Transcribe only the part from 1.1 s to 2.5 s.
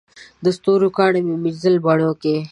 مې مینځل بڼوکي